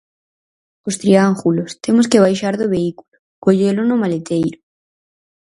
[0.87, 4.59] Os triángulos, temos que baixar do vehículo, collelo no maleteiro.